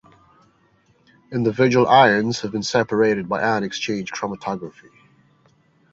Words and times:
Individual 1.31 1.85
ions 1.87 2.39
have 2.41 2.51
been 2.51 2.63
separated 2.63 3.29
by 3.29 3.39
ion 3.39 3.63
exchange 3.63 4.11
chromatography. 4.11 4.89